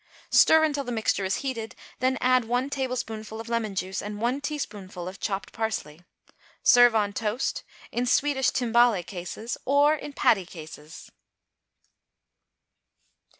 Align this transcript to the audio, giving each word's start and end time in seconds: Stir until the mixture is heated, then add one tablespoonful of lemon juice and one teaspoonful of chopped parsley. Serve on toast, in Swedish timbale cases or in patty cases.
Stir 0.31 0.63
until 0.63 0.83
the 0.83 0.91
mixture 0.91 1.25
is 1.25 1.35
heated, 1.45 1.75
then 1.99 2.17
add 2.21 2.45
one 2.45 2.71
tablespoonful 2.71 3.39
of 3.39 3.49
lemon 3.49 3.75
juice 3.75 4.01
and 4.01 4.19
one 4.19 4.41
teaspoonful 4.41 5.07
of 5.07 5.19
chopped 5.19 5.53
parsley. 5.53 6.01
Serve 6.63 6.95
on 6.95 7.13
toast, 7.13 7.63
in 7.91 8.07
Swedish 8.07 8.49
timbale 8.49 9.03
cases 9.05 9.59
or 9.63 9.93
in 9.93 10.13
patty 10.13 10.47
cases. 10.47 11.11